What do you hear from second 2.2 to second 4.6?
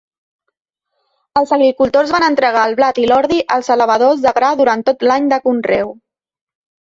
entregar el blat i l'ordi als elevadors de gra